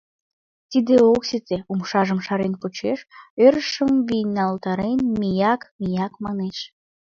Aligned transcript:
Тиде 0.71 0.95
ок 1.13 1.21
сите— 1.29 1.57
умшажым 1.71 2.19
шарен 2.25 2.53
почеш, 2.61 2.99
ӧрышым 3.45 3.91
вийналтарен, 4.07 4.99
ми-як, 5.19 5.61
ми-як 5.81 6.13
манеш. 6.25 6.57